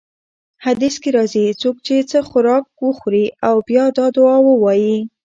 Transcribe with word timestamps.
حديث 0.65 0.95
کي 1.01 1.09
راځي: 1.17 1.45
څوک 1.61 1.75
چې 1.85 1.95
څه 2.11 2.19
خوراک 2.29 2.63
وخوري 2.87 3.25
او 3.47 3.55
بيا 3.69 3.85
دا 3.97 4.05
دعاء 4.17 4.39
ووايي: 4.43 4.97